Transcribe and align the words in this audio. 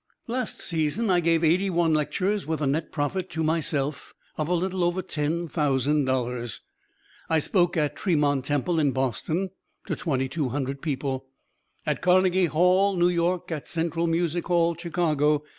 Last 0.27 0.61
season 0.61 1.11
I 1.11 1.19
gave 1.19 1.43
eighty 1.43 1.69
one 1.69 1.93
lectures, 1.93 2.47
with 2.47 2.59
a 2.59 2.65
net 2.65 2.91
profit 2.91 3.29
to 3.29 3.43
myself 3.43 4.15
of 4.35 4.47
a 4.47 4.55
little 4.55 4.83
over 4.83 5.03
ten 5.03 5.47
thousand 5.47 6.05
dollars. 6.05 6.59
I 7.29 7.37
spoke 7.37 7.77
at 7.77 7.97
Tremont 7.97 8.43
Temple 8.43 8.79
in 8.79 8.93
Boston, 8.93 9.51
to 9.85 9.95
twenty 9.95 10.27
two 10.27 10.49
hundred 10.49 10.81
people; 10.81 11.27
at 11.85 12.01
Carnegie 12.01 12.45
Hall, 12.47 12.95
New 12.95 13.09
York; 13.09 13.51
at 13.51 13.67
Central 13.67 14.07
Music 14.07 14.47
Hall, 14.47 14.73
Chicago. 14.75 15.43